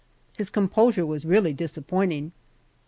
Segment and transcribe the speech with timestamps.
[0.35, 2.31] His composure was really disappointing!